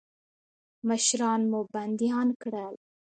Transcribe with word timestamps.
مشران 0.87 1.41
مو 1.51 1.59
بندیان 1.73 2.27
کړل. 2.41 2.75